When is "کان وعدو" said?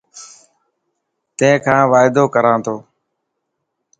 1.65-2.23